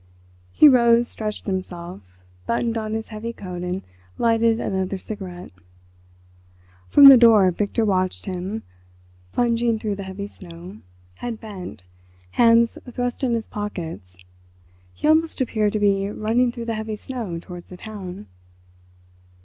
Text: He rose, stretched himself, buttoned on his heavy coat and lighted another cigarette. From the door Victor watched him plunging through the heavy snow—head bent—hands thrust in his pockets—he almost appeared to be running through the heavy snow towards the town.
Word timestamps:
He 0.51 0.67
rose, 0.67 1.07
stretched 1.07 1.45
himself, 1.45 2.01
buttoned 2.47 2.75
on 2.75 2.95
his 2.95 3.09
heavy 3.09 3.33
coat 3.33 3.61
and 3.61 3.83
lighted 4.17 4.59
another 4.59 4.97
cigarette. 4.97 5.51
From 6.89 7.05
the 7.09 7.17
door 7.17 7.51
Victor 7.51 7.85
watched 7.85 8.25
him 8.25 8.63
plunging 9.31 9.77
through 9.77 9.93
the 9.97 10.01
heavy 10.09 10.25
snow—head 10.25 11.39
bent—hands 11.39 12.79
thrust 12.89 13.21
in 13.23 13.35
his 13.35 13.45
pockets—he 13.45 15.07
almost 15.07 15.39
appeared 15.39 15.73
to 15.73 15.79
be 15.79 16.09
running 16.09 16.51
through 16.51 16.65
the 16.65 16.73
heavy 16.73 16.95
snow 16.95 17.37
towards 17.37 17.67
the 17.67 17.77
town. 17.77 18.25